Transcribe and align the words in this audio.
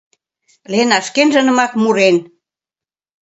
—Лена 0.71 0.99
шкенжынымак 1.07 1.71
мурен. 1.81 2.15